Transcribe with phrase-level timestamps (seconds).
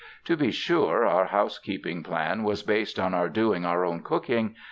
[0.25, 4.55] To be sure, our housekeeping plan was based on our doing our own cooking.